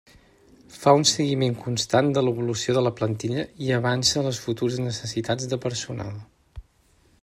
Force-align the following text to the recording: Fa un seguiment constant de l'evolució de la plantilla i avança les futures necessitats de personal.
Fa 0.75 0.93
un 0.99 1.03
seguiment 1.09 1.57
constant 1.65 2.09
de 2.15 2.23
l'evolució 2.29 2.75
de 2.77 2.85
la 2.87 2.93
plantilla 3.01 3.45
i 3.67 3.71
avança 3.79 4.27
les 4.29 4.43
futures 4.47 4.83
necessitats 4.89 5.51
de 5.55 5.63
personal. 5.69 6.15